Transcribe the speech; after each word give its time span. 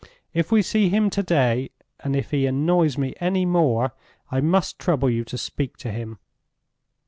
If 0.33 0.51
we 0.51 0.63
see 0.63 0.89
him 0.89 1.11
to 1.11 1.21
day, 1.21 1.69
and 1.99 2.15
if 2.15 2.31
he 2.31 2.47
annoys 2.47 2.97
me 2.97 3.13
any 3.19 3.45
more, 3.45 3.93
I 4.31 4.41
must 4.41 4.79
trouble 4.79 5.11
you 5.11 5.23
to 5.25 5.37
speak 5.37 5.77
to 5.77 5.91
him. 5.91 6.17